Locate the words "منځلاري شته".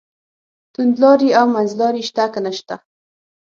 1.55-2.25